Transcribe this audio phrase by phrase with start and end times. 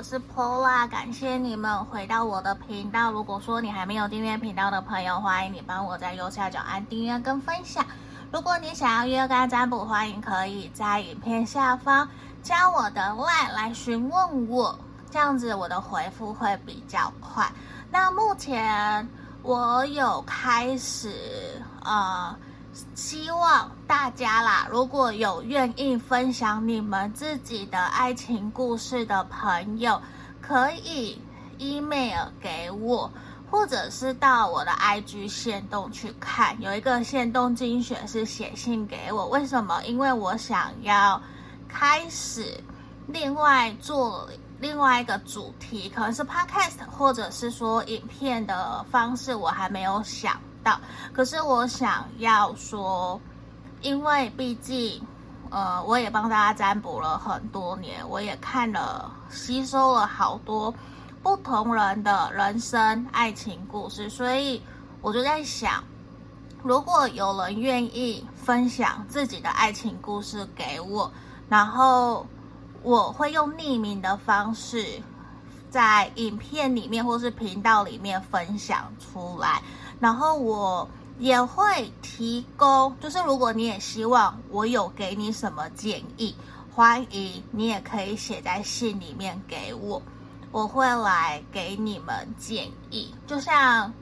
[0.00, 3.12] 我是 Paula，感谢你们回到我的频道。
[3.12, 7.84] 如果说你还没有订阅频道的朋友，欢迎你帮我在右下角按订阅跟分享。
[8.32, 12.08] 如果你想要约干占卜，欢迎可以在影片下方
[12.42, 14.78] 加我的 LINE 来询问我，
[15.10, 17.52] 这样子我的回复会比较快。
[17.90, 19.06] 那目前
[19.42, 22.34] 我有开始呃。
[22.94, 30.00] 希望大家啦，如果有愿意分享你们自己的爱情故事的朋友，
[30.40, 31.20] 可以
[31.58, 33.10] email 给我，
[33.50, 36.60] 或者是到我的 IG 线动去看。
[36.60, 39.82] 有一个线动精选是写信给我，为什么？
[39.84, 41.20] 因为我想要
[41.68, 42.62] 开始
[43.06, 44.28] 另外做
[44.60, 50.40] 另外一个主题，可能是 podcast，或者是说影片的方式，我还没有想。
[50.62, 50.80] 到，
[51.12, 53.20] 可是我想要说，
[53.82, 55.02] 因为毕竟，
[55.50, 60.74] 呃，我也帮大家占卜了很多年，我也看了、吸收了好多
[61.22, 64.62] 不同人的人生爱情故事，所以
[65.00, 65.82] 我就在想，
[66.62, 71.10] 如果有人愿意分享自己的爱情故事给我，
[71.48, 72.26] 然后
[72.82, 75.02] 我会用匿名的方式
[75.68, 79.62] 在影片里面或是频道里面分享出来。
[80.00, 86.34] 然后我也会提供，就是如果你也希望我有给你什么建议，
[86.74, 90.00] 欢迎你也可以写在信里面给我，
[90.50, 93.14] 我会来给你们建议。
[93.26, 93.92] 就像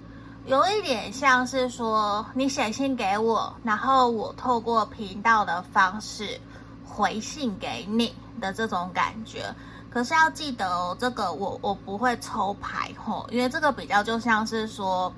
[0.47, 6.41] 有一点像是说你写信给我，然后我透过频道的方式
[6.87, 9.53] 回信给你的这种感觉。
[9.91, 15.13] 可是要记得哦，这个我我不会抽牌吼，因为这个比较就像是说。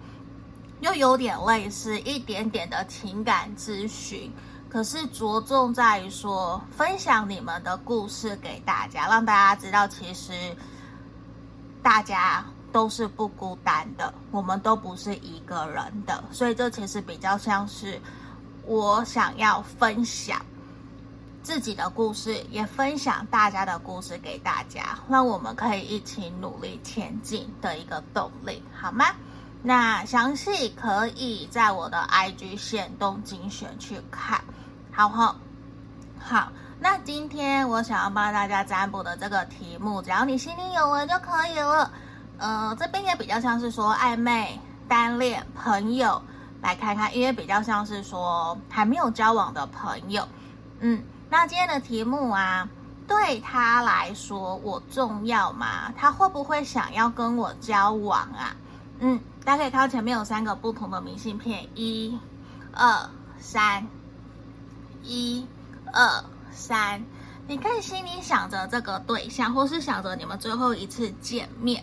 [0.80, 4.32] 又有点类似一点点的情感咨询，
[4.68, 10.56] 可是着重在于说分享你们的故事给大家，让大家知道其实
[11.82, 18.00] 大家都是不孤单的，我们都不是一个人的，所以这其实比较像是
[18.64, 20.40] 我想要分享
[21.42, 29.06] 自己的故事，也分享大家的故事给大家，让我们可以一起努力前进的一个动力，好吗？
[29.62, 34.42] 那详细可以在我的 IG 线动精选去看，
[34.90, 35.36] 好不好？
[36.18, 41.90] 好，那今天我想要帮大家占卜的这个题目，只要你心里有了就可以了。
[42.38, 46.22] 呃，这边也比较像是说暧昧、单恋、朋友，
[46.62, 50.26] 来看看，因为比较像是说还没有交往的朋友。
[50.78, 52.66] 嗯，那今天的题目啊，
[53.06, 55.92] 对他来说我重要吗？
[55.98, 58.56] 他会不会想要跟我交往啊？
[59.00, 59.20] 嗯。
[59.44, 62.18] 大家可以看到前面有三个不同的明信片，一、
[62.72, 63.08] 二、
[63.38, 63.86] 三，
[65.02, 65.46] 一、
[65.92, 67.02] 二、三。
[67.46, 71.82] 你可以心里想着这个对象，或是想着你们最后一次见面，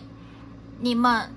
[0.78, 1.30] 你们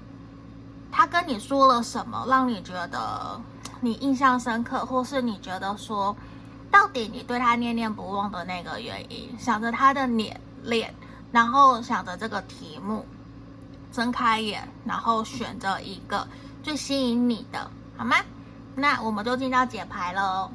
[0.92, 3.42] 他跟你说了什么，让你觉得
[3.81, 6.16] 你印象深刻，或是你觉得说，
[6.70, 10.94] 到底你对他念念不忘的那个原因，想着他的脸脸，
[11.31, 13.06] 然后想着这个题目。
[13.91, 16.28] 睁开眼，然后选择一个
[16.63, 18.16] 最吸引你的，好吗？
[18.75, 20.50] 那我们就进到解牌喽。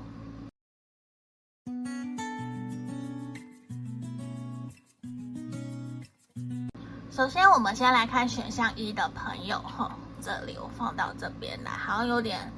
[7.11, 12.53] 首先，我们先来看选项一的朋友哈，这里我放到这边来，好像有点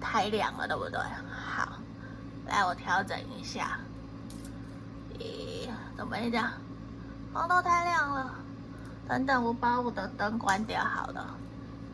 [0.00, 0.98] 太亮了，对不对？
[1.30, 1.72] 好，
[2.46, 3.78] 来我调整一下。
[5.18, 6.52] 咦，怎么这样？
[7.32, 8.45] 黄豆太亮了。
[9.08, 11.34] 等等，我把我的灯关掉好了，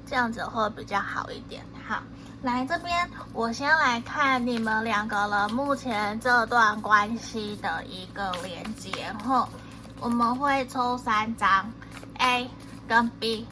[0.06, 1.62] 这样子会比较好一点。
[1.86, 2.02] 好，
[2.42, 9.14] 来这边，我先来看你们两个人目前这段关系的一个连接。
[9.24, 9.46] 后，
[10.00, 11.70] 我们会抽三张
[12.18, 12.48] A
[12.88, 13.46] 跟 B，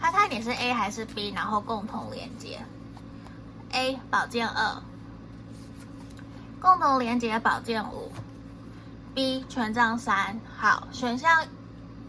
[0.00, 2.60] 看看你是 A 还是 B，然后共同连接。
[3.70, 4.82] A 宝剑二，
[6.60, 8.10] 共同连接宝剑五
[9.14, 10.40] ，B 权杖三。
[10.56, 11.46] 好，选项。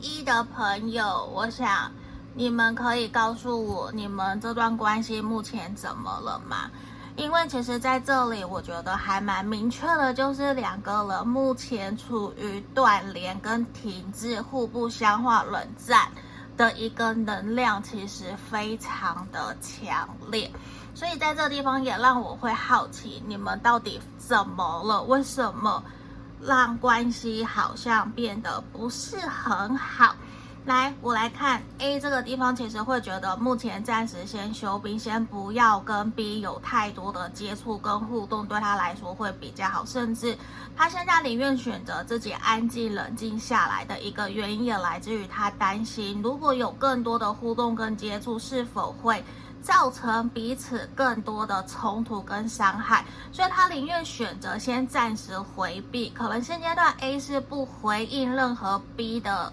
[0.06, 1.92] 一的朋友，我想
[2.36, 6.70] 你们可以告诉我，你们这段关系目前怎么了吗？
[7.16, 16.08] 因为其实在这里，我觉得还蛮明确的，就是两个人目前处于断联跟停滞、互不相化、冷战
[16.56, 20.52] 的一个能量，其实非常的强烈。
[20.94, 25.02] 所以在这地方也让我会好奇，你们到底怎么了？
[25.02, 25.84] 为什么？
[26.42, 30.16] 让关系好像变得不是很好，
[30.66, 39.86] 来，我来看 A 这个地方，其实会觉得目前暂时先休兵，先不要跟 B 有太多的接触跟互动，对他来说会比较好。
[39.86, 40.38] 甚至
[40.76, 49.24] 他现在宁愿选择自己安静冷静下来的一个原因，也来自于他担心，如果有更多的互动跟接触，是否会
[49.66, 53.04] 造成彼此更多的冲突跟伤害。
[53.32, 56.10] 所以他宁愿选择先暂时回避。
[56.12, 59.52] 可能现阶段 A 是不回应任何 B 的。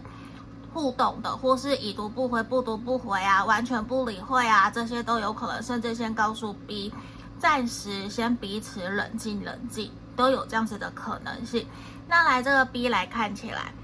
[0.74, 5.62] 互动的，或是已读不回、不读不回啊，完全不理会啊，这些都有可能。
[5.62, 6.90] 甚至先告诉 B，
[7.38, 11.66] 暂时先彼此冷静冷静，都有这样子的可能性。
[12.08, 13.74] 那来这个 B 来看起来，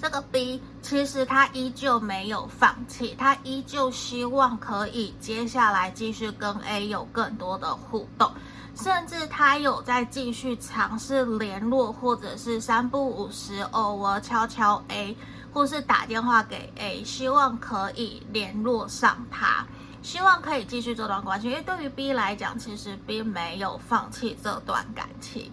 [0.00, 8.32] 这个 B 其实他依旧没有放弃，他依旧希望可以接下来继续跟 A 有更多的互动，
[8.74, 15.16] 甚至他有在继续尝试联络，或者是三不五时偶尔敲敲 A。
[15.52, 19.66] 或是打电话给 A，希望可以联络上他，
[20.00, 21.48] 希望可以继续这段关系。
[21.48, 25.50] 因为对于 B 来讲，其实 B 没有放弃这段感情。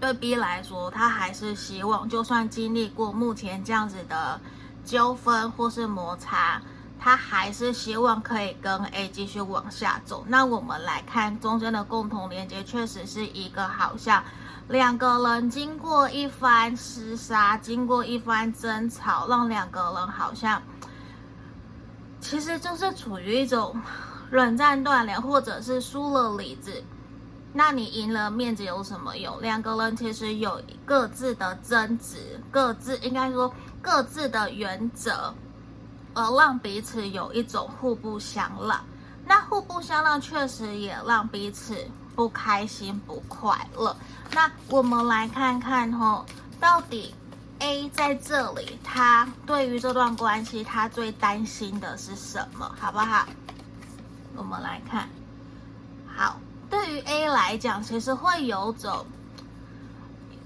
[0.00, 4.40] 对 B 来说，他还是希望，就算经历过目前这样子的
[4.84, 6.60] 纠纷或是摩擦，
[6.98, 10.24] 他还是希望可以跟 A 继续往下走。
[10.26, 14.24] 那我们来看中间的共同连接，确实是一个好像。
[14.68, 20.62] 两个人经过一番厮杀，经过一番争吵，让两个人好像
[22.20, 23.74] 其实就是处于一种
[24.30, 26.84] 冷战断联，或者是输了理智。
[27.52, 29.40] 那你赢了面子有什么用？
[29.40, 33.52] 两个人其实有各自的争执，各自应该说
[33.82, 35.34] 各自的原则，
[36.14, 38.80] 而让彼此有一种互不相让。
[39.26, 41.76] 那互不相让确实也让彼此。
[42.16, 43.96] 不开心不快乐，
[44.32, 46.26] 那我们来看看吼，
[46.58, 47.14] 到底
[47.60, 53.26] A 在这里，他对于这段关系，他最担心的是什么，好不好？
[54.36, 55.08] 我们来看，
[56.70, 59.04] 对于 A 来讲，其实会有种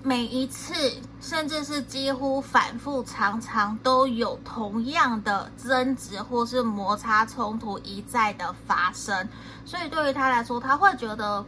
[0.02, 0.74] 每一次，
[1.20, 9.28] 甚至是几乎反复常常都有同样的争执或是摩擦冲突一再的发生，
[9.64, 11.44] 所以对于他来说，他会觉得。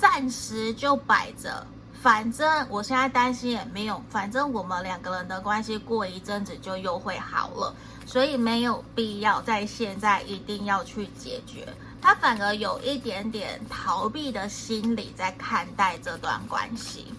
[0.00, 1.66] 暂时就摆着，
[2.00, 7.74] 反正我现在担心也没有，反正我们两个人的关系过一阵子就又会好了，
[8.06, 11.66] 所以没有必要在现在一定要去解决。
[12.00, 17.12] 他反而有一点点逃避的心理在看待这段关系。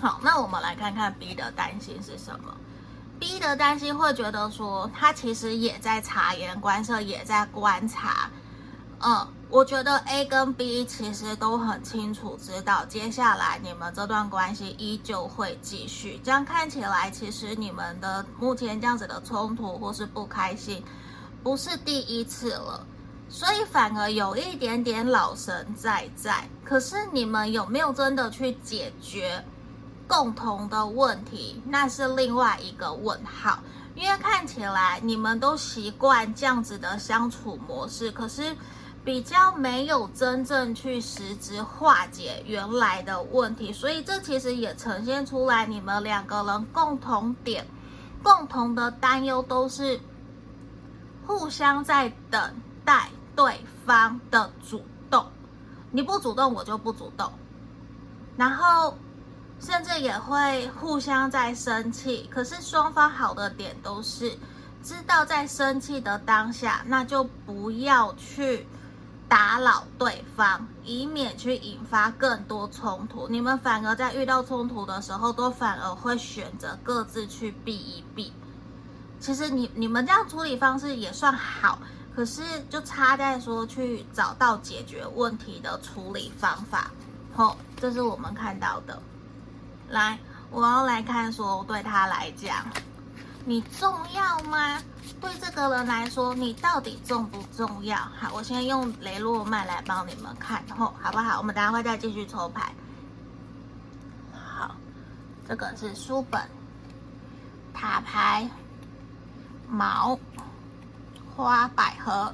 [0.00, 2.56] 好，那我们来看看 B 的担心是什么
[3.18, 8.30] ？B 的担心会觉得说，他其实也在察言观色，也在观察，
[9.00, 9.28] 嗯。
[9.52, 16.18] 我觉得 A 跟 B 其实都很清楚知道，接下来你们这段关系依旧会继续。
[16.24, 20.82] 这样看起来，其实你们的目前这样子的冲突或是不开心，
[21.42, 22.86] 不是第一次了，
[23.32, 26.46] 所以反而有一点点老神在在。
[26.62, 29.42] 可是你们有没有真的去解决
[30.06, 33.58] 共同的问题，那是另外一个问号。
[33.94, 38.54] 因为看起来你们都习惯这样子的相处模式，可是。
[39.04, 47.66] 比较没有真正去实质化解原来的问题，所以这其实也呈现出来你们两个人共同点、
[48.22, 49.98] 共同的担忧都是
[51.26, 55.26] 互相在等待对方的主动。
[55.90, 57.32] 你不主动，我就不主动。
[58.36, 58.96] 然后
[59.60, 64.38] 甚至也会互相在生气，可是双方好的点都是
[64.82, 68.66] 知道在生气的当下，那就不要去。
[69.28, 73.26] 打扰对方，以免去引发更多冲突。
[73.28, 78.30] 你们反而在遇到冲突的时候，都反而会选择各自去避一避。
[79.20, 81.78] 其实你你们这样处理方式也算好，
[82.14, 86.90] 可是就差在说去找到解决问题的处理方法。
[87.32, 89.00] 好，这是我们看到的。
[89.88, 90.18] 来，
[90.50, 92.66] 我要来看说，对他来讲，
[93.44, 94.78] 你重要吗？
[95.20, 97.96] 对这个人来说，你到底重不重要？
[97.96, 101.38] 好，我先用雷诺曼来帮你们看，吼，好不好？
[101.38, 102.72] 我们等下会再继续抽牌。
[104.32, 104.74] 好，
[105.48, 106.42] 这个是书本、
[107.72, 108.48] 塔牌、
[109.68, 110.18] 矛、
[111.36, 112.32] 花、百合。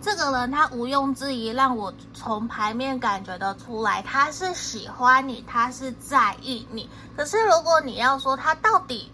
[0.00, 6.88] 这个人他毋庸置疑，让我从牌面感觉得出来，他是喜欢你，他是在意你。
[7.16, 9.10] 可是如果你要说他到底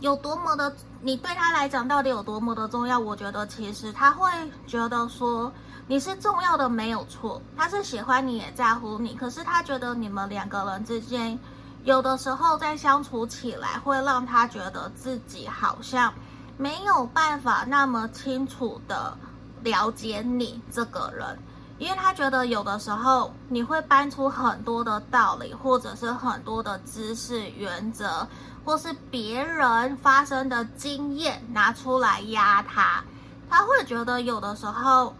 [0.00, 2.98] 有多么的，你对他来讲到底有多么的重要？
[2.98, 4.28] 我觉得其实他会
[4.66, 5.50] 觉得说
[5.86, 9.14] 你是重要的没有错，他是喜欢你也在乎你。
[9.14, 11.38] 可是他觉得你们两个人之间
[11.84, 16.12] 有的时候在相处起来会让他觉得自己好像
[16.56, 19.16] 没有办法那么清楚的
[19.62, 21.38] 了解你这个人，
[21.78, 28.26] 因为他觉得有的时候你会搬出很多的道理，或者是很多的知识、原则，
[28.64, 33.02] 或是别人发生的经验拿出来压他，
[33.48, 35.14] 他会觉得有的时候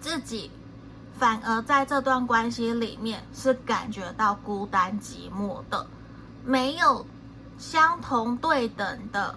[0.00, 0.50] 自己。
[1.16, 5.86] 反而在这段关系里面是感觉到孤单寂寞的，
[6.44, 7.06] 没有
[7.56, 9.32] 相同对等的，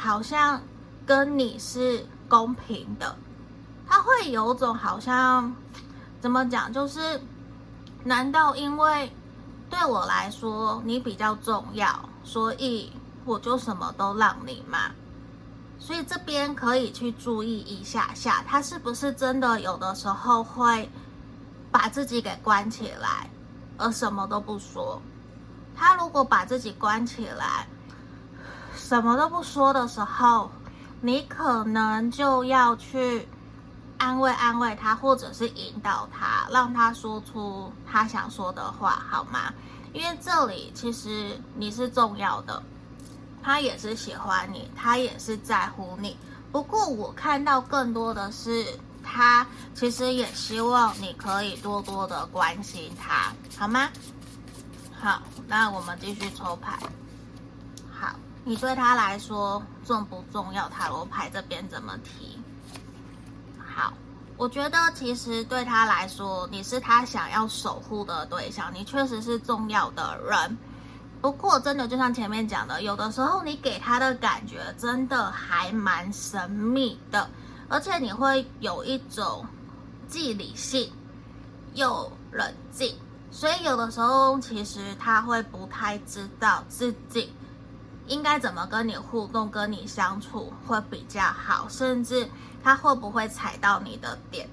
[0.00, 0.62] 好像
[1.04, 3.16] 跟你是公平的，
[3.86, 5.54] 他会有种好像
[6.20, 7.20] 怎么讲，就是
[8.04, 9.12] 难道因为
[9.68, 12.90] 对我来说你比较重要，所以
[13.26, 14.92] 我就什么都让你吗？
[15.78, 20.88] 所以这边可以去注意一下下，他是不是真的有的时候会。
[21.72, 23.30] 把自己给关起来，
[23.78, 25.00] 而什么都不说。
[25.76, 27.68] 他如果把自己关起来，
[28.90, 30.50] 什么都不说的时候，
[31.00, 33.28] 你可能就要去
[33.98, 39.54] 安慰安慰他，或者是引导他，让他说出他想说的话，好吗？
[39.92, 42.60] 因为这里其实你是重要的，
[43.40, 46.16] 他也是喜欢你，他也是在乎你。
[46.50, 48.66] 不过我看到更多的是。
[49.02, 53.88] 他其实也希望你可以多多的关心他，好吗？
[55.00, 56.78] 好，那我们继续抽牌。
[58.44, 60.68] 你对他来说重不重要？
[60.68, 62.38] 塔罗牌这边怎么提？
[63.58, 63.92] 好，
[64.36, 70.58] 我觉得其实对他来说，你是他想要守护的对象，你确实是重要的人。
[71.20, 77.28] 不过，真的就像前面讲的，有的时候你给他的感觉真的还蛮神秘的。
[77.68, 79.46] 而且你会有一种
[80.08, 80.90] 既理性
[81.74, 82.98] 又冷静，
[83.30, 87.32] 所以有的时候其实他会不太知道自己
[88.10, 92.28] 应该怎么跟你互动、跟你相处会比较好，甚至
[92.62, 94.50] 他会不会踩到你的点，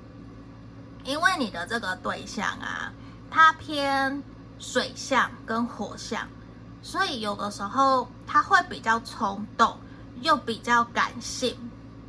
[1.03, 2.93] 因为你的这个对象啊，
[3.31, 4.21] 他偏
[4.59, 6.27] 水象跟火象，
[6.83, 9.79] 所以有的时候他会比较冲动，
[10.21, 11.57] 又比较感性。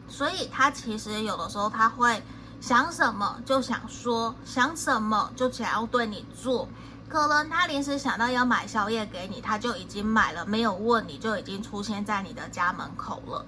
[0.07, 2.23] 所以他其实有的时候他会
[2.61, 6.69] 想什么就想说，想什么就想要对你做。
[7.09, 13.45] 可能他临时想到要买宵夜给你，他就已经买了，没有问你就已经出现在你的家门口了。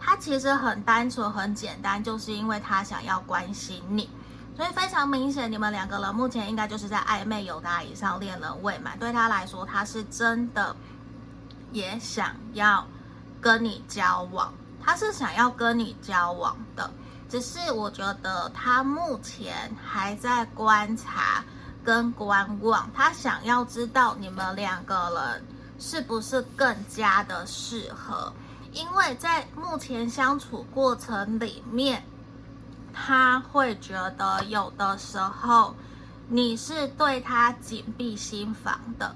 [0.00, 4.08] 他其实很单纯很简单，就是因为他想要关心你。
[4.56, 8.98] 所以非常明显，你们两个人目前应该就是在暧昧有达以上，恋人未满。
[8.98, 10.74] 对他来说，他是真的
[11.70, 12.86] 也想要
[13.40, 14.52] 跟你交往。
[14.84, 16.90] 他是想要跟你交往的，
[17.28, 21.44] 只是我觉得他目前还在观察
[21.84, 25.44] 跟观望，他想要知道你们两个人
[25.78, 28.32] 是不是更加的适合，
[28.72, 32.04] 因为在目前相处过程里面，
[32.92, 35.74] 他会觉得有的时候
[36.28, 39.14] 你是对他紧闭心房的，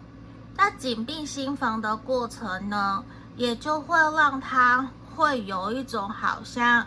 [0.56, 3.04] 那紧闭心房的过程呢，
[3.36, 4.88] 也就会让他。
[5.16, 6.86] 会有一种好像，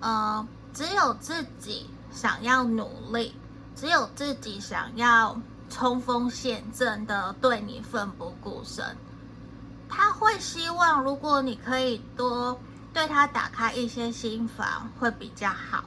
[0.00, 3.32] 呃，只有自己想要努力，
[3.84, 5.38] 只有自己想要
[5.68, 8.82] 冲锋陷阵的对你奋不顾身。
[9.90, 12.58] 他会希望，如果你可以多
[12.94, 15.84] 对他打开一些心房，会比较好。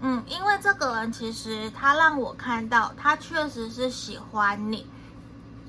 [0.00, 4.88] 嗯，因为这个人其实他让我看到，他确实是喜欢你，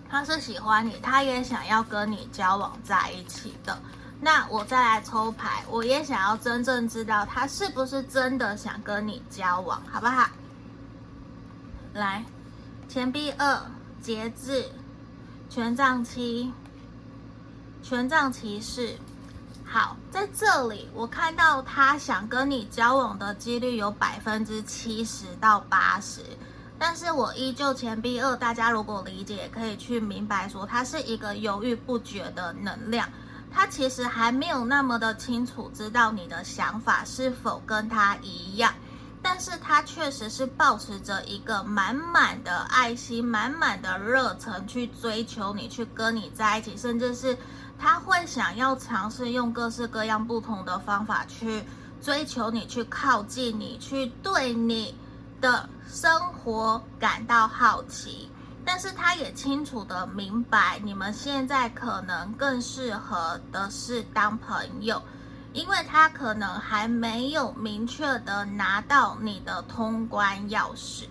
[0.09, 3.77] 他是喜欢你，他也想要跟你交往在一起的。
[4.21, 10.29] 那我再来抽牌，我也想要真正知道他是不是真的想跟你交往，好不好？
[11.97, 12.23] 来，
[12.87, 13.59] 钱币二，
[14.03, 14.69] 节制，
[15.49, 16.53] 权杖七，
[17.81, 18.95] 权杖骑士。
[19.65, 26.21] 好，在这里我看到他想跟你交往的几率有百分之七十到八十，
[26.77, 33.09] 但是我依旧钱币二，大家如果理解，可以去明白说，他是一个犹豫不决的能量。
[33.51, 38.71] 他其实还没有那么的清楚知道你的想法是否跟他一样，
[39.29, 47.37] 但是他确实是保持着一个满满的爱心、满满的热忱去追求你，去跟你在一起，甚至是
[47.77, 51.61] 他会想要尝试用各式各样不同的方法去
[52.01, 54.95] 追求你，去靠近你，去对你
[55.41, 58.31] 的生活感到好奇。
[58.63, 65.01] 但是他也清楚的明白，你们现在可能更适合的是当朋友，
[65.57, 71.07] 因为他可能还没有明确的拿到你的通关钥匙。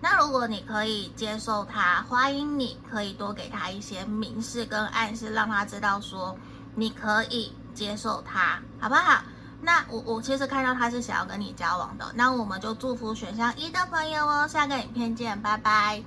[0.00, 6.34] 那如果你可以接受他，欢迎你可以多给他一些明示跟暗示，让他知道说
[6.74, 9.22] 你可以接受他，好不好？
[9.60, 14.48] 那我我其实看到他是想要跟你交往的，那我们就祝福选项一的朋友哦。
[14.48, 16.02] 下个影片见，拜拜。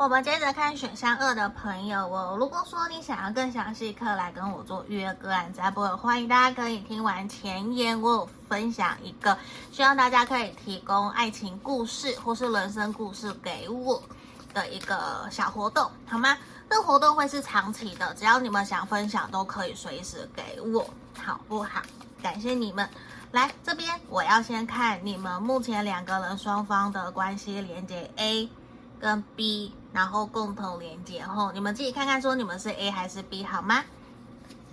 [0.00, 2.34] 我们接着看选项二的朋友哦。
[2.38, 9.36] 如果说你想要更详细，可来跟我做预约个案占卜，欢迎大家可以听完前言，我有分享一个，
[9.70, 14.02] 希望大家可以提供爱情故事或是人生故事给我
[14.54, 16.34] 的一个小活动，好吗？
[16.70, 20.88] 这活动会是长期的，只要你们想分享，都可以随时给我，
[21.22, 21.82] 好不好？
[22.22, 22.88] 感谢你们。
[23.32, 28.48] 来这边，我要先看你们目前两个人双方的关系连接 A
[28.98, 29.74] 跟 B。
[29.92, 33.82] 然后共同连接后，你们自己看看，说你们是 A 还是 B 好吗？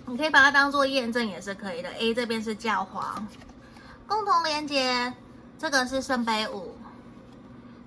[0.06, 1.90] 你可以把它当做验证也是可以的。
[1.90, 3.26] A 这边是教皇，
[4.06, 5.12] 共同连接，
[5.58, 6.74] 这个是圣杯五，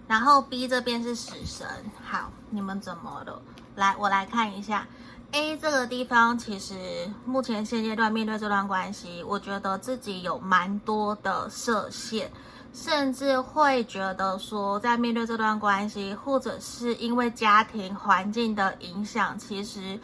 [0.07, 1.67] 然后 B 这边是死神。
[2.03, 3.41] 好，你们怎么了？
[3.75, 4.85] 来，我来看一下
[5.31, 12.29] A 这个地方，其实目前现阶段面对这段关系，我觉得自己有蛮多的设限。
[12.73, 19.99] 甚至会觉得说，在面对这段关系，或者是因为家庭环境的影响，其实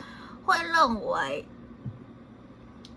[0.46, 1.48] 会认为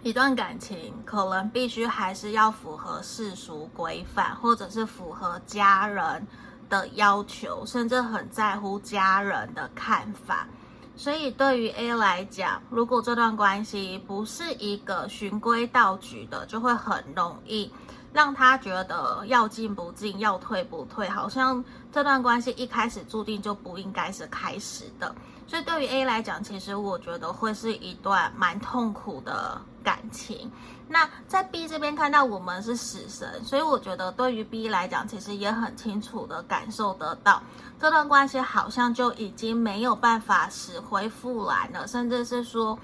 [0.02, 6.26] 一段感情可能必须还是要符合世俗规范，或者是符合家人
[6.68, 10.48] 的要求，甚至很在乎家人的看法。
[10.96, 17.72] 所以对于 A 来讲，如果这段关系不是一个循规蹈矩的，就会很容易。
[18.12, 25.14] 让他觉得要进不进，要退不退，好像这段关系一开始注定就不应该是开始的。
[25.46, 30.50] 所以对于 A 来讲，其实我觉得会是一段蛮痛苦的感情。
[30.88, 37.40] 那在 B 这边看到我们是死神，所以我觉得对于 B 来讲，其实也很清楚的感受得到，
[37.80, 42.76] 这段关系好像就已经没有办法死灰复燃了，甚至是说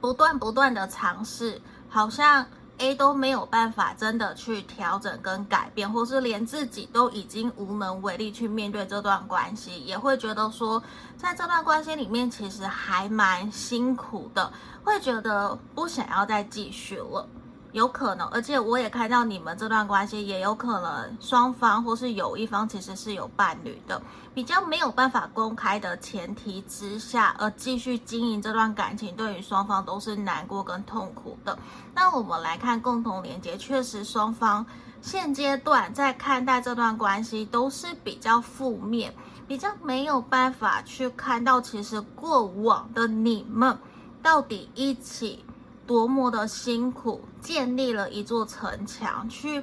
[0.00, 2.46] 不断不断的尝试，好像。
[2.80, 10.82] A 都没有办法真的去调整跟改变，或是连自己都已经无能为力去面对这段关系，也会觉得说，
[11.18, 14.50] 在这段关系里面其实还蛮辛苦的，
[14.82, 17.28] 会觉得不想要再继续了。
[17.72, 24.02] 有可能，而且我也看到你们这段关系也有可能双方或是有一方其实是有伴侣的，
[24.34, 31.56] 比较没有办法公开的前提之下，而继续经营这段感情，对于双方都是难过跟痛苦的。
[31.94, 34.66] 那我们来看共同连接，确实双方
[35.00, 39.14] 现阶段在看待这段关系都是比较负面，
[39.46, 43.78] 比较没有办法去看到其实过往的你们
[44.20, 45.44] 到底一起。
[45.90, 49.60] 多么的辛苦，建立了一座城墙，去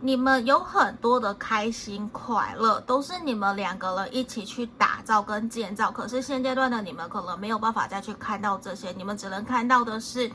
[0.00, 5.92] 你们有很多的开心快乐，都是你们两个人一起去打造跟建造。
[5.92, 10.28] 可是现阶段的你们可能没有办法再去看到这些，你们只能看到的是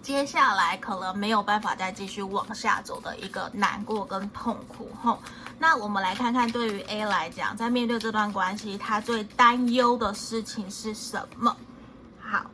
[0.00, 4.88] 接下来可能没有办法再继续往下走的一个难过跟痛苦。
[5.02, 5.18] 吼，
[5.58, 11.54] 那我们来看看，对于 A 来讲，在面对这段关系，他最担忧的事情是什么？
[12.18, 12.46] 好。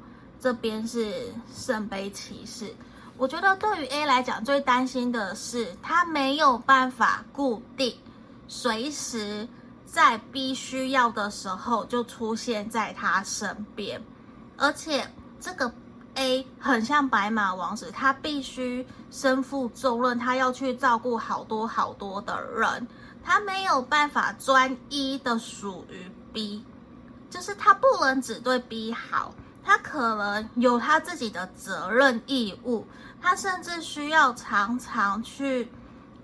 [0.46, 2.72] 这边是圣杯骑士，
[3.16, 7.98] 我觉得对于 A 来讲，最担心的是他没有办法固定，
[8.46, 9.48] 随时
[9.84, 14.00] 在 B 需要的时候就出现在他身边，
[14.56, 15.72] 而且这个
[16.14, 22.86] A 很像白马王子，他必须身负重任，他要去照顾好多好多的人，
[23.24, 26.64] 他没有办法专一的属于 B，
[27.28, 29.34] 就是他不能只对 B 好。
[29.66, 32.86] 他可能有他自己的责任义务，
[33.20, 35.68] 他甚至需要常常去，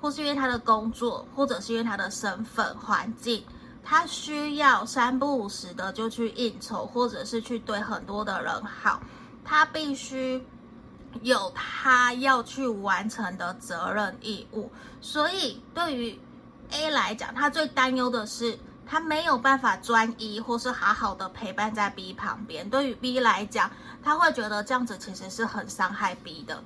[0.00, 3.44] 或是因为他的工作，或者是因为他的身份环境，
[3.82, 9.02] 他需要三不五时的就去应酬，或者是去对很多的人好，
[9.44, 10.40] 他必须
[11.22, 14.70] 有他要去完成的责任义务。
[15.00, 16.20] 所以对于
[16.70, 18.56] A 来讲，他最担忧的是。
[18.92, 22.68] 他没有办法专一，或是好好的陪伴在 B 旁边。
[22.68, 23.70] 对于 B 来讲，
[24.04, 26.62] 他会觉得这样子其实是很伤害 B 的，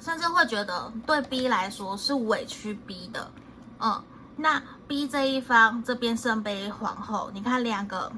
[0.00, 3.30] 甚至会觉得对 B 来说是委屈 B 的。
[3.78, 4.02] 嗯，
[4.34, 8.10] 那 B 这一方这边圣杯皇后，你看两个，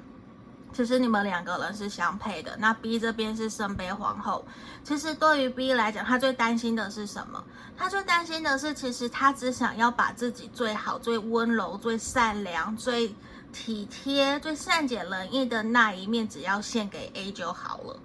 [0.73, 2.57] 其实你们两个人是相配的。
[2.59, 4.47] 那 B 这边是圣杯皇后，
[4.83, 7.45] 其实对于 B 来讲，他最担心的是什么？
[7.77, 13.15] 他最担心的是，其实他只想要把自己最好、最温柔、最善良、最
[13.53, 18.01] 体贴、最善解人意的那一面，只要献给 A 就好了。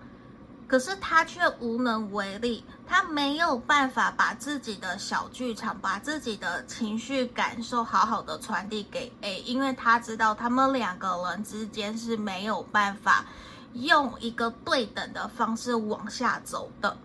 [0.67, 13.25] 可是他却无能为力，他没有办法把自己的小剧场，把自己的情绪感受好好的传递给 A，因为他知道他们两个人之间是没有办法
[13.71, 16.97] 用一个对等的方式往下走的，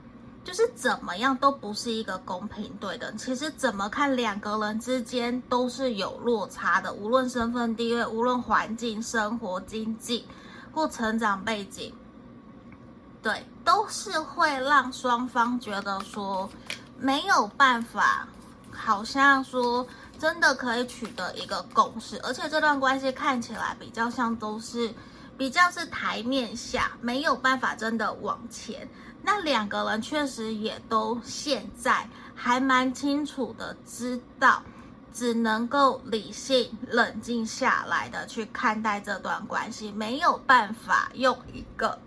[0.45, 3.17] 就是怎么样都不是一个公平对等。
[3.17, 10.27] 其实怎么看两个人之间都是有落差的，无论身份地位，无论环境、生活、经济
[10.73, 11.95] 或成长背景。
[13.23, 16.51] 对，都是会让双方觉得说
[16.99, 18.27] 没有办法，
[18.73, 19.87] 好像说
[20.19, 24.93] 真的可以取得一个共识，而且这段关系看起来比较像都是
[25.39, 28.89] 比较是台面下，没有办法真的往前。
[29.23, 34.63] 那两个人确实也都现在还蛮清楚的知道，
[35.13, 41.99] 只能够理性冷静下来的去看待这段关系，没有办法用一个。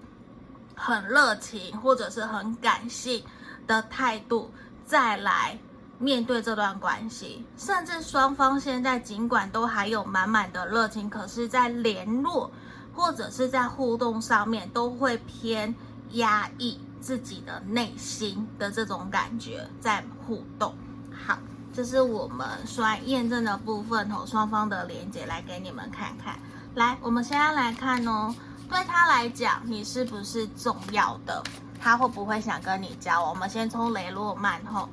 [0.77, 3.23] 很热情或者是很感性
[3.65, 4.51] 的态度，
[4.85, 5.57] 再来
[5.97, 12.51] 面对这段关系，甚至双方现在尽管都还有满满的热情，可是，在联络
[12.93, 15.73] 或者是在互动上面，都会偏
[16.11, 20.73] 压抑自己的内心的这种感觉在互动。
[21.13, 21.37] 好，
[21.71, 26.39] 这是我们说验证的部分哦，双方的连接来给你们看看。
[26.73, 28.33] 来，我们现在来看哦。
[28.67, 31.43] 对他来讲，你是不是重要的？
[31.79, 33.29] 他会不会想跟你交往？
[33.29, 34.89] 我们先抽雷诺曼后，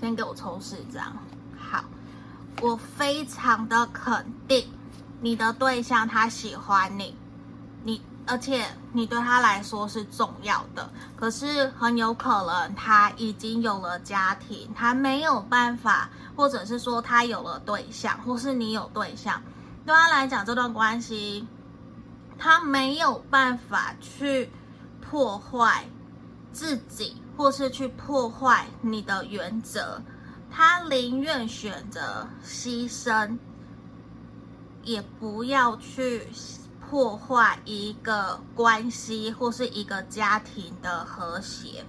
[0.00, 1.14] 先给我抽四张。
[1.58, 1.84] 好，
[2.62, 4.66] 我非常的肯定，
[5.20, 7.14] 你的对象他喜欢，你
[8.26, 10.90] 而且你对他来说是重要的。
[11.16, 19.42] 可是很有可能他已经有了家庭，他没有办法，或者是说他有了对象，或是你有对象，
[19.84, 21.46] 对他来讲这段关系。
[22.38, 24.50] 他没有办法去
[25.00, 25.86] 破坏
[26.52, 30.02] 自己，或是去破坏你的原则，
[30.50, 33.38] 他宁愿选择牺牲，
[34.82, 36.28] 也不要去
[36.88, 41.84] 破坏一个关系或是一个家庭的和谐。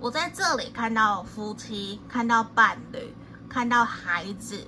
[0.00, 3.14] 我在这里看到夫妻，看到伴侣，
[3.48, 4.66] 看到孩子。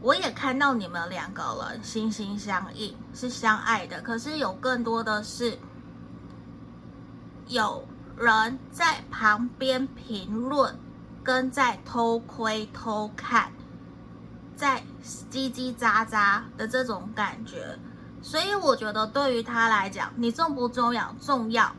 [0.00, 4.00] 我也看到你们两个人心心相印，是相爱的。
[4.02, 5.58] 可是有更多的是
[7.46, 10.78] 有人在旁边评论，
[11.24, 13.50] 跟在偷窥偷看，
[14.54, 17.78] 在叽叽喳喳的这种感觉。
[18.26, 21.14] 所以我觉得对于他来讲，你重不重要？
[21.20, 21.70] 重要。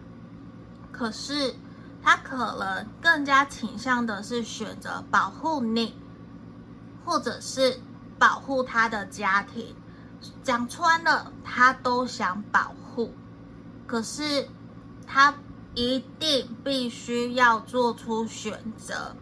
[0.93, 1.53] 可是
[2.01, 5.93] 他可能更加倾向的是选择保护你，
[7.03, 7.77] 或者是。
[8.19, 9.75] 保护他的家庭，
[10.41, 13.13] 讲穿了，他都想保护，
[13.85, 14.49] 可是
[15.05, 15.35] 他
[15.75, 19.15] 一定必须要做出选择，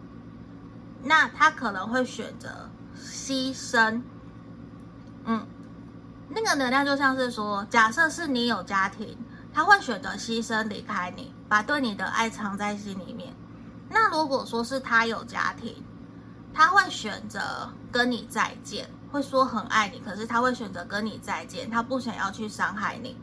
[1.03, 4.01] 那他可能会选择牺牲。
[5.25, 5.45] 嗯，
[6.27, 9.17] 那个能量就像是说，假设是你有家庭，
[9.53, 13.33] 他会选择牺牲离开你，把对你的爱藏在心里面。
[13.89, 15.83] 那如果说是他有家庭，
[16.53, 23.15] 他会选择跟你再见，会说很爱你，可是他会选择跟你再见，他不想要去伤害你，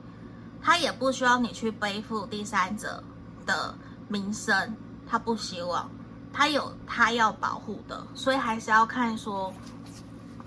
[0.63, 3.03] 他也不需要你去背负第三者
[3.45, 3.75] 的
[4.09, 4.75] 名声，
[5.07, 5.91] 他不希望，
[6.33, 9.53] 他有他要保护的，所以还是要看说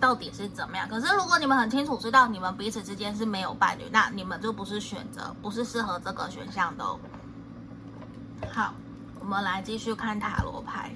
[0.06, 0.88] 到底是怎么样。
[0.88, 6.86] 可是如果你们很清楚知道你们彼此之间是没有伴侣，那你们就不是选择，不是适合这个选项的。
[8.54, 8.72] 好，
[9.20, 10.94] 我们来继续看塔罗牌。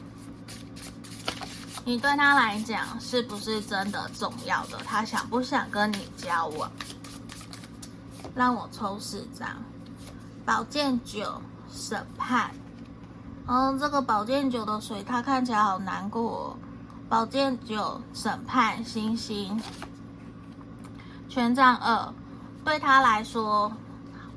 [1.84, 4.78] 你对他来讲是不是真的重要的？
[4.86, 6.72] 他想不想跟你交往？
[8.36, 9.50] 让我抽四张，
[10.46, 12.52] 宝剑九，审判。
[13.48, 16.58] 嗯，这个宝剑九的水，他看起来好难过哦。
[17.10, 19.60] 宝剑九，审判，星星，
[21.28, 22.14] 权杖二，
[22.64, 23.72] 对他来说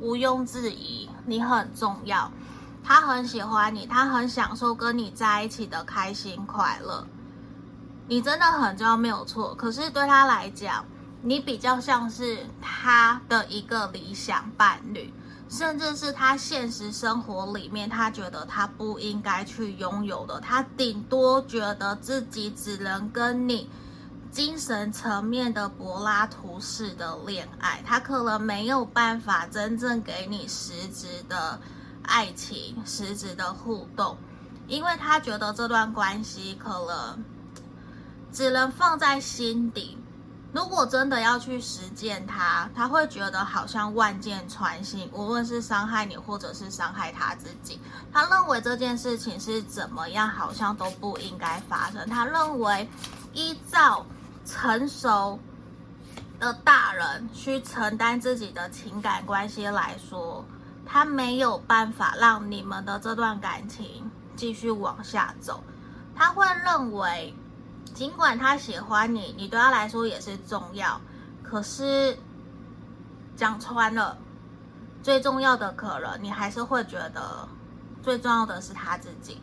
[0.00, 2.32] 毋庸置疑，你很重要，
[2.82, 7.06] 他很喜欢你，他很享受跟你在一起的开心快乐。
[8.08, 9.54] 你真的很重要，没有错。
[9.54, 10.82] 可是对他来讲，
[11.20, 15.12] 你比较像是他的一个理想伴侣，
[15.52, 20.40] 甚至是他现实生活里面他觉得他不应该去拥有的。
[20.40, 23.68] 他顶多觉得自己只能跟你
[24.30, 31.60] 精神层面的柏拉图式的恋爱，他可能没有办法真正给你实质的
[32.02, 34.16] 爱情、实质的互动，
[34.66, 37.22] 因为他觉得这段关系可能。
[38.32, 39.98] 只能放在心底，
[40.52, 47.80] 如果真的要去实践它，他会觉得好像万箭穿心，无论是伤害你，或者是伤害他自己。
[48.12, 52.06] 他认为这件事情是怎么样，好像都不应该发生。
[52.06, 52.86] 他认为，
[53.32, 54.04] 依照
[54.44, 55.38] 成熟
[56.38, 60.44] 的大人去承担自己的情感关系来说，
[60.84, 65.64] 他没有办法让你们的这段感情继续往下走。
[66.14, 67.34] 他会认为。
[67.94, 71.00] 尽管他喜欢你，你对他来说也是重要。
[71.42, 72.18] 可是
[73.36, 74.16] 讲穿了，
[75.02, 77.46] 最重要的可能你还是会觉得
[78.02, 79.40] 最重要的是他自己，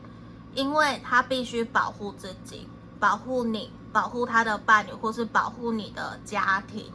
[0.56, 2.67] 因为他必须保护自己，
[2.99, 6.91] 保护你，保护他的伴侣，或是保护你的家庭。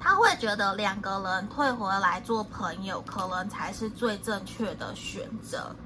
[0.00, 5.76] 他会觉得两个人退回来做朋友，可能才是最正确的选择。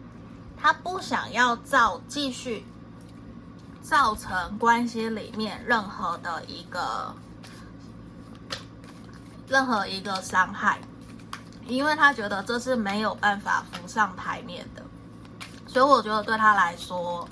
[0.56, 2.64] 他不想要造继续。
[3.88, 7.14] 造成关系里面任何的一个
[9.46, 10.80] 任何一个伤害，
[11.68, 14.82] 因为他觉得这是没有办法浮上台面的，
[15.68, 17.28] 所以我觉得对他来说，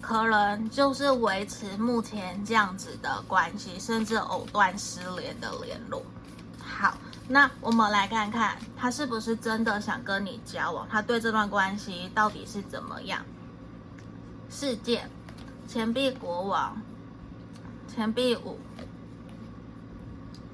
[0.00, 6.02] 可能就是维持目前这样子的关系，甚至藕断丝连的联络。
[6.60, 13.24] 好，那我们来看看他是不是真的想跟你交往，他对这段关系到底是怎么样？
[14.50, 15.08] 事件。
[15.66, 16.80] 钱币国王，
[17.88, 18.58] 钱币五，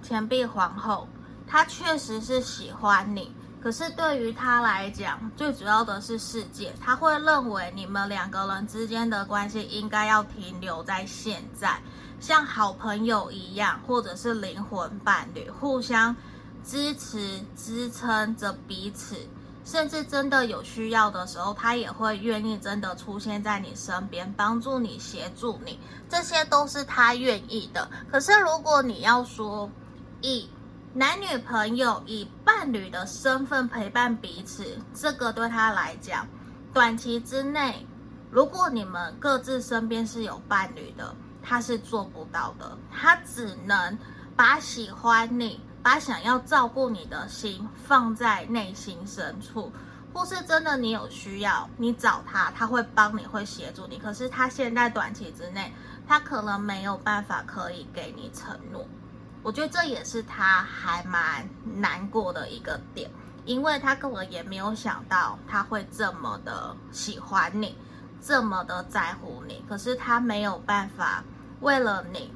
[0.03, 1.07] 钱币皇后，
[1.47, 11.81] 他确实是喜欢你，可是对于他来讲，最主要的是世界，他会认为你们两个人之间的关系应该要停留在现在，
[12.21, 16.17] 像好朋友一样，或者是灵魂伴侣，互相
[16.65, 19.17] 支持、支撑着彼此。
[19.71, 25.79] 甚至真的有需要的时候，他也会愿意真的出现在你身边，帮助你、协助你，
[26.09, 27.89] 这些都是他愿意的。
[28.11, 29.71] 可是，如果你要说
[30.23, 30.51] 以
[30.93, 36.27] 男女朋友、以伴侣的身份陪伴彼此，这个对他来讲，
[36.75, 37.87] 短期之内，
[38.29, 42.77] 如果你们各自身边是有伴侣的，他是做不到的。
[42.91, 43.97] 他只能
[44.35, 45.61] 把喜欢你。
[45.83, 49.73] 把想要照顾你的心放在内心深处，
[50.13, 53.99] 或是真的你有需要，你找他，他会帮你，会协助你。
[53.99, 55.73] 可是他现在短期之内，
[56.07, 58.87] 他可能没有办法可以给你承诺。
[59.43, 63.11] 我觉得这也是他还蛮难过的一个点，
[63.47, 67.75] 因为他根本也没有想到他会这么的喜欢你，
[68.21, 69.65] 这么的在乎你。
[69.67, 71.25] 可是他没有办法
[71.61, 72.31] 为了你。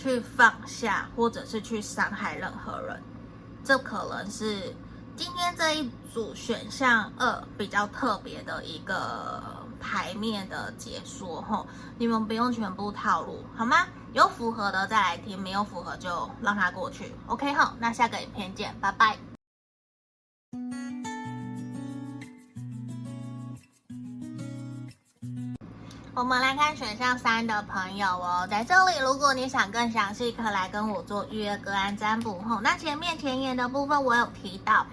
[0.00, 3.02] 去放下，或者是去伤害任何人，
[3.62, 4.74] 这可能是
[5.14, 9.42] 今天这一组选项二比较特别的一个
[9.78, 11.66] 牌面的解说吼，
[11.98, 13.86] 你们不用全部套路好吗？
[14.14, 17.14] 有符合的再来听，没有符合就让它过去。
[17.26, 19.18] OK 吼，那下个影片见，拜拜。
[26.12, 32.60] 我们来看选项三的朋友哦，在这里，如果你想更详细，可以来跟我做预约个案占卜吼。
[32.60, 34.84] 那前面前言的部分我有提到，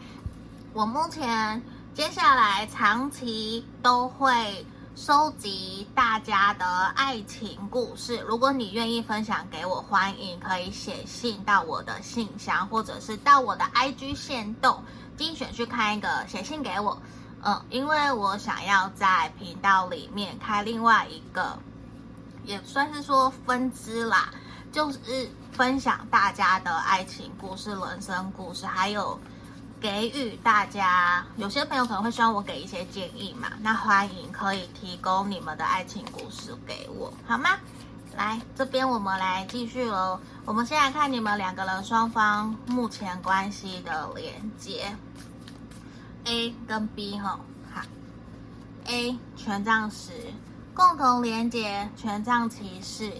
[0.73, 1.59] 我目前
[1.95, 4.63] 接下来长期都会
[4.95, 8.19] 收集大家的爱情故事。
[8.19, 14.83] 如果你愿意分享给我，欢迎可以写信到我的信箱，或者是到我的 IG 线动
[15.17, 17.01] 精选去看一个写信给我。
[17.43, 21.57] 嗯，因为我想要在频道里面开另外一个，
[22.43, 24.29] 也算是说分支啦，
[24.71, 24.99] 就是
[25.53, 29.19] 分享大家的爱情故事、人生故事，还有
[29.79, 31.23] 给予大家。
[31.37, 37.51] 有些朋友可能会希望我给一些建议嘛，那欢迎可以提供你们的爱情故事给我，好吗？
[38.15, 44.95] 来这边我们来继续喽，我们先来看你们两个人双方目前关系的连接。
[46.29, 47.39] A 跟 B 哈，
[47.73, 47.81] 好
[48.85, 50.11] ，A 权杖十，
[50.73, 53.13] 共同连接权杖骑士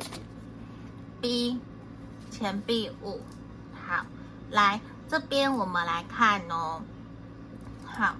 [1.22, 1.58] ，B
[2.30, 3.22] 钱币五，
[3.74, 4.06] 好，
[4.50, 6.82] 来这边我们来看哦，
[7.86, 8.16] 好，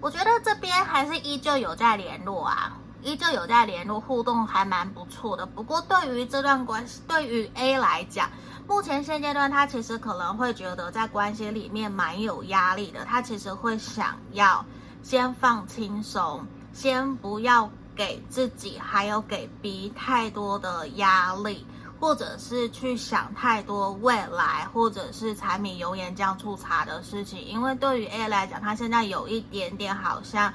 [0.00, 5.46] 我觉得这边还是依旧有在联络啊，依旧有在联络，互动还蛮不错的。
[5.46, 8.28] 不过对于这段关系，对于 A 来讲，
[8.66, 13.06] 目前现阶段，他其实可能会觉得在关系里面蛮有压力的。
[13.06, 14.62] 他其实会想要
[15.02, 16.44] 先放轻松，
[16.74, 21.66] 先不要给自己还有给 B 太多的压力，
[21.98, 27.42] 或者是去想太多未来，或者是柴米油盐酱醋茶的事情。
[27.42, 30.52] 因为对于 A 来讲，他现在有一点点好像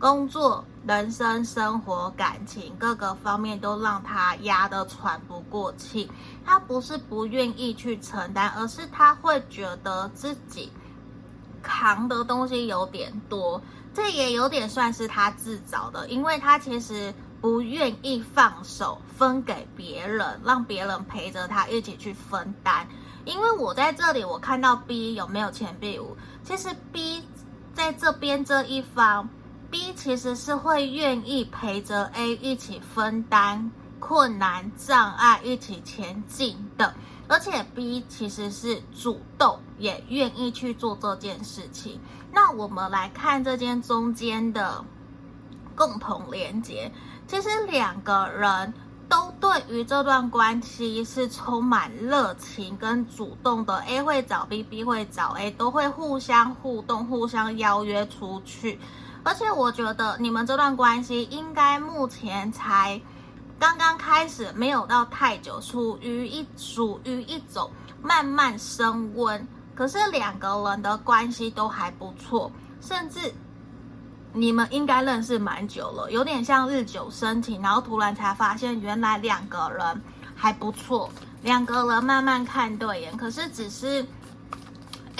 [0.00, 6.10] 工作、人生、生活、感情各个方面都让他压得喘不过气。
[6.42, 10.72] 他不是不愿意去承担，而是他会觉得自己
[11.62, 13.60] 扛的东西有点多。
[13.92, 22.88] 这也有点算是他自找的，因为他其实不愿意放手分给别人，让别人陪着他一起去分担。
[23.26, 26.16] 因为我在这里，我看到 B 有没有钱币五？
[26.42, 27.22] 其实 B
[27.74, 29.28] 在这边这一方。
[29.70, 36.92] B 其实是会愿意陪着 A 一起分担困难障碍，一起前进的，
[37.28, 42.00] 而且 B 其实是主动，也愿意去做这件事情。
[42.32, 44.84] 那我们来看这间中间的
[45.76, 46.90] 共同连接，
[47.28, 48.74] 其实两个人
[49.08, 53.76] 都对于这段关系是充满热情跟主动的。
[53.86, 58.80] A 会找 B，B 会找 A，都会互相互动，互相邀约出去。
[59.22, 63.00] 而且我觉得你们这段关系应该目前才
[63.58, 67.70] 刚刚开始，没有到太久，属于一属于一种
[68.02, 69.46] 慢慢升温。
[69.74, 73.32] 可是两个人的关系都还不错，甚至
[74.32, 80.02] 你们应该认识蛮久了，有点像日久生情，然后突然才发现原来两个人
[80.34, 81.10] 还不错，
[81.42, 84.06] 两个人慢慢看对眼，可是只是。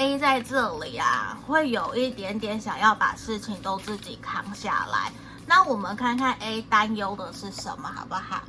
[0.01, 5.13] A 在这里啊，会有一点点想要把事情都自己扛下来。
[5.47, 8.41] 那我们看看 A 担忧的是什么，好不好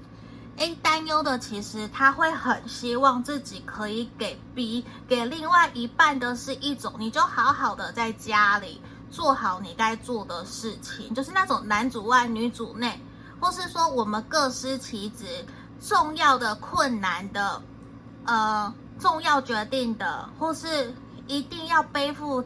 [0.55, 12.97] ？A 担忧的其实他会很希望自己可以给 B 给另外一半的是一种，你就好好的在家里做好你该做的事情，就是那种男主外女主内，
[13.41, 15.45] 或是说我们各司其职，
[15.81, 17.61] 重要的、困难的，
[18.23, 20.95] 呃，重要决定的，或是。
[21.31, 22.43] 一定要背负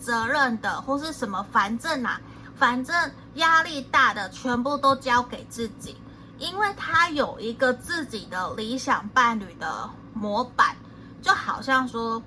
[0.00, 1.44] 责任的，或是什么？
[1.52, 2.18] 反正啊，
[2.56, 5.94] 反正压力大的全部都交给自己，
[6.38, 10.74] 因为他有一个自己的理想伴侣的模板，
[11.20, 12.22] 就好像说，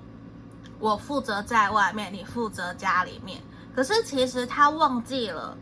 [0.78, 3.42] 我负责在外面，你负责家里面。
[3.74, 5.58] 可是其实他忘记了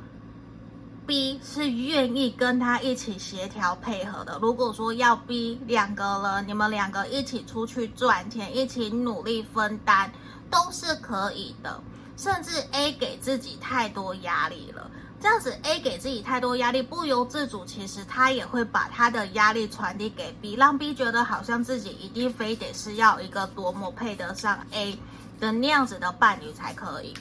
[1.07, 4.39] ，B 是愿意跟他一起协调配合的。
[4.43, 10.13] 如果说要逼两个人，你们两个一起出去赚钱，一起努力分担。
[10.55, 11.83] 都是可以的，
[12.17, 14.89] 甚至 A 给自己太多压力了，
[15.21, 24.97] 这样子 A 给自己太多压力，不由自主，其实他也会把他的压力传递给 B，让 B 觉得好像自己一定非得是要一个多么配得上 A
[25.41, 27.15] 的那样子的伴侣才可以，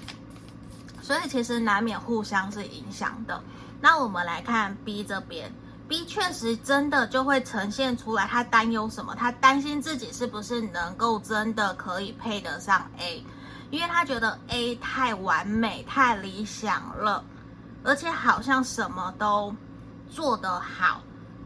[1.01, 3.41] 所以其实难免互相是影响的。
[3.81, 5.51] 那我们来看 B 这边。
[5.93, 9.13] B 确实真的就会呈现出来，他担忧什么？
[9.13, 13.23] 他担心自己是不是能够真的可以配得上 A，
[13.69, 17.23] 因为他觉得 A 太完美、太理想了，
[17.83, 19.55] 而且好像什么都
[20.09, 20.99] 做得好，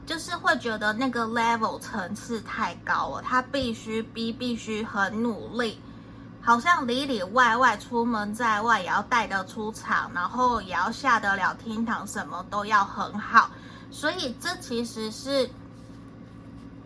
[0.05, 5.81] 就是会觉得那个 level 层次太高了，他必须 B 必须很努力，
[6.41, 13.49] 好像里里外外出门在外也要带得出场，然后也要下得了厅堂，什么都要很好。
[13.91, 15.50] 所以这其实是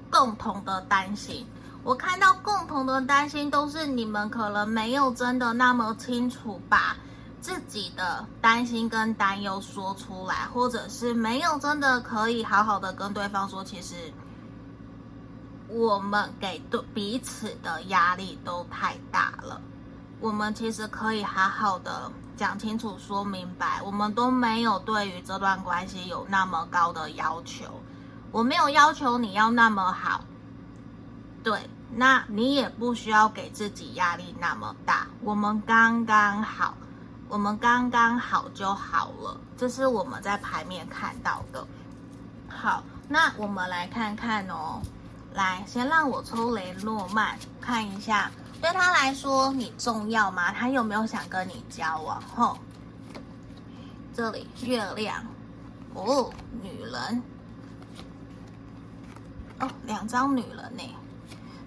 [0.10, 1.46] 共同的担心。
[1.84, 6.96] 我看到共同的担心都是你们可能没有真的那么清楚把
[7.42, 13.96] 自己的担心跟担忧说出来，或者是没有真的可以好好的跟对方说，其实
[15.68, 19.60] 我们给对彼此的压力都太大了。
[20.22, 22.10] 我们其实可以好好的。
[22.38, 27.66] 讲清楚，说明白，我们都没有对于这段关系有那么高的要求。
[28.32, 30.22] 我没有要求你要那么好，
[31.44, 35.06] 对，那你也不需要给自己压力那么大。
[35.22, 36.74] 我们刚刚好，
[37.28, 39.40] 我们刚刚好就好了。
[39.58, 41.68] 这是我们在牌面看到的。
[42.48, 44.82] 好，那我们来看看哦。
[45.34, 48.32] 来，先让我抽雷诺曼看一下。
[48.62, 50.54] 对他来说，你重要吗？
[50.54, 52.22] 他有没有想跟你交往？
[52.36, 52.58] 吼，
[54.14, 55.26] 这里月亮，
[55.96, 57.24] 哦，女人，
[59.60, 60.84] 哦，两张女人呢。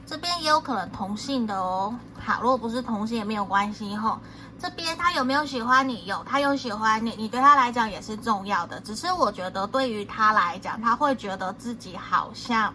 [0.06, 1.94] 这边也有可能同性的哦。
[2.20, 3.96] 好，如果不是同性也没有关系。
[3.96, 4.20] 吼，
[4.60, 6.04] 这边他有没有喜欢你？
[6.04, 8.78] 有，他有喜欢你，你对他来讲也是重要的。
[8.80, 12.72] 只是我觉得对于他来讲，他会觉得自己好像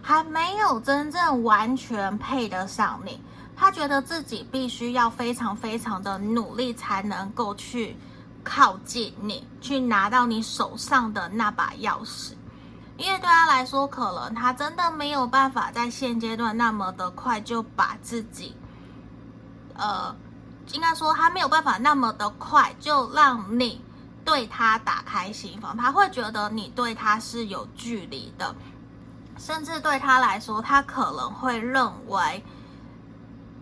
[0.00, 3.20] 还没有真正完全配得上你。
[3.56, 7.96] 他觉得自己必须要非常非常的努力，才能够去
[8.42, 12.32] 靠近你，去拿到你手上的那把钥匙。
[12.96, 18.56] 因为对他来说，可能他真的没有办法在现阶段那么的快就把自己，
[19.74, 20.14] 呃，
[20.72, 23.84] 应该说他没有办法那么的快就让你
[24.24, 28.54] 对他打开心房，他会觉得你对他是有距离的，
[29.38, 32.44] 甚至对他来说，他可能会认为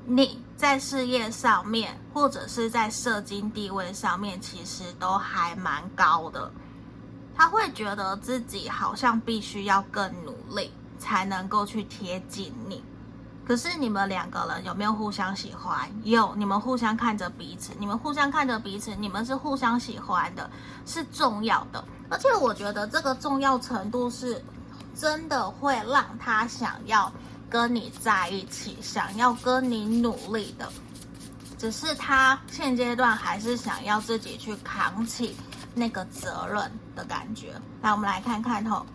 [0.05, 6.51] 你在事业上面或者是在社经地位上面，其实都还蛮高的。
[7.35, 12.83] 他会觉得自己好像必须要更努力，才能够去贴近你。
[13.45, 15.91] 可是你们两个人有没有互相喜欢？
[16.05, 20.49] 有，你们互相看着彼此，你们互相看着彼此，你们是互相喜欢的，
[20.87, 21.83] 是重要的。
[22.09, 24.41] 而且我觉得这个重要程度是
[24.95, 27.11] 真的会让他想要
[27.53, 30.73] 跟你在一起，想要跟你努力的。
[31.59, 35.37] 只是他现阶段还是想要自己去扛起
[35.75, 37.53] 那个责任的感觉。
[37.83, 38.87] 来，我们来看看吼，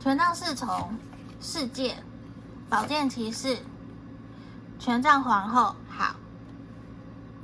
[0.00, 0.96] 权杖侍从，
[1.42, 1.94] 世界。
[2.70, 3.58] 宝剑骑士，
[4.78, 6.16] 权杖皇后，好，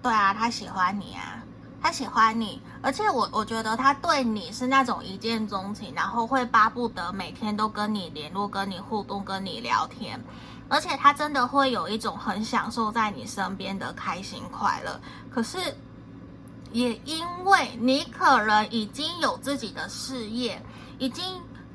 [0.03, 1.45] 对啊，他喜欢你啊，
[1.81, 10.23] 他喜欢你，而且我我觉得他对你是那种一见钟情，然后会巴不得每天都跟你联络、跟你互动、跟你聊天，
[10.69, 15.01] 而且他真的会有一种很享受在你身边的开心快乐。
[15.31, 15.59] 可是，
[16.73, 20.61] 也因为你可能已经有自己的事业，
[20.99, 21.25] 已经。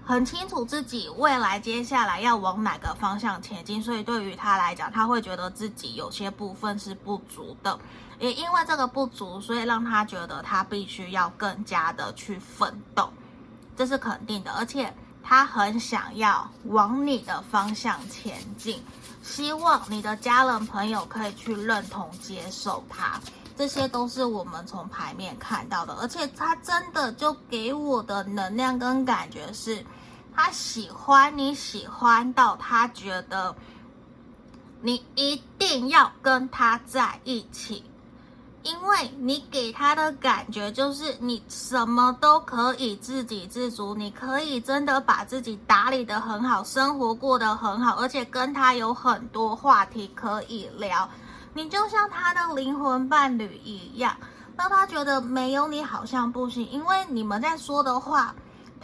[0.05, 7.79] 很清楚自己未来接下来要往哪个方向前进，所以对于他来讲，他会觉得自己有些部分是不足的，
[8.23, 13.11] 也因为这个不足，所以让他觉得他必须要更加的去奋斗，
[13.75, 14.51] 这是肯定的。
[14.53, 18.81] 而且他很想要往你的方向前进，
[19.21, 23.19] 希望你的家人朋友可以去认同接受他，
[23.57, 25.93] 这些都是我们从牌面看到的。
[25.95, 29.85] 而且他真的就给我的能量跟感觉是。
[30.35, 33.55] 他喜欢你，喜欢到他觉得
[34.81, 37.83] 你一定要跟他在一起，
[38.63, 51.07] 因为你给他的感觉就是你什么都可以自给自足，你可以真的把自己打理得很好，生活过得很好，而且跟他有很多话题可以聊，
[51.53, 54.15] 你就像他的灵魂伴侣一样，
[54.57, 58.33] 让他觉得没有你好像不行，因为你们在说的话。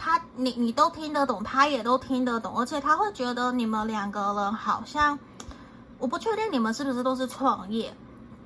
[0.02, 5.18] 他，你你都听得懂，他也都听得懂，而且他会觉得你们两个人好像，
[5.98, 7.94] 我不确定你们是不是都是创业，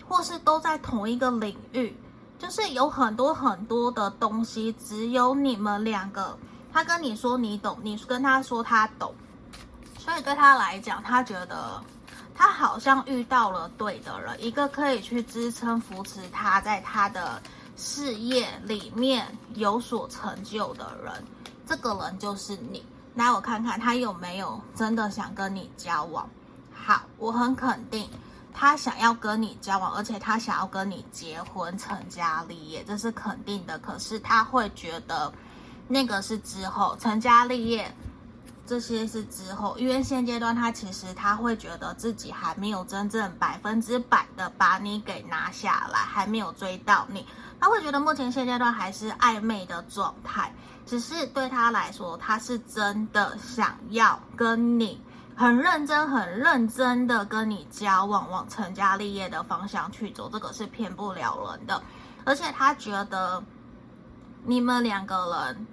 [0.08, 1.96] 或是都在同一个领域，
[2.38, 6.36] 就是有很多很多的东西，只有你们两个，
[6.72, 9.14] 他跟你说你懂，你跟他说他懂，
[9.98, 11.82] 所以对他来讲，他觉得
[12.34, 17.40] 他好像遇到了对的人，一个可以去支撑扶持他在他的
[17.76, 21.12] 事业里面有所成就的人。
[21.66, 22.84] 这个人就是你，
[23.14, 26.28] 来我看看他有没有真的想跟你交往。
[26.74, 28.06] 好，我很肯定
[28.54, 33.76] 他想要跟你交往，而且他想要跟你结婚、成家立业，这是肯定的。
[33.80, 35.30] 可是他会觉得
[35.88, 37.92] 那个是之后成家立业，
[38.64, 47.26] 这些是之后，因为现阶段他其实他会觉得自己还没有真正百分之百的把你给拿下来，还没有追到你。
[47.60, 50.54] 他会觉得目前现阶段还是暧昧的状态。
[50.86, 55.00] 只是对他来说，他是真的想要跟你
[55.36, 61.82] 很认真、很认真的跟你交往，往成家立业的方向去走，这个是骗不了人的。
[62.24, 63.42] 而且他觉得
[64.44, 65.16] 你们两个
[65.46, 65.66] 人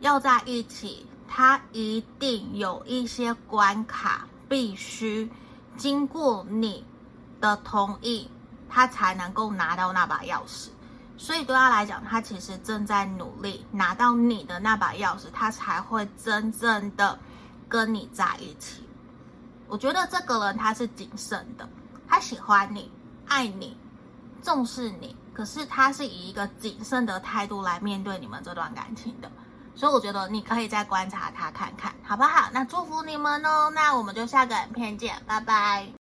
[0.00, 5.28] 要在一起，他一定有一些关卡必须
[5.76, 6.84] 经过你
[7.40, 8.30] 的同意，
[8.68, 10.68] 他才能够拿到那把钥匙。
[11.16, 17.18] 所以对他来讲，他其实正在努力拿到你的那把钥匙，他才会真正的
[17.68, 18.82] 跟你在一起。
[19.66, 21.68] 我觉得这个人他是谨慎的，
[22.08, 22.90] 他喜欢你、
[23.26, 23.76] 爱你、
[24.42, 29.30] 重视你，可是他是以一个谨慎的态度来面对你们这段感情的。
[29.74, 32.48] 所以我觉得你可以再观察他看看，好不好？
[32.52, 35.97] 那祝福你们哦，那我们就下个影片见，拜拜。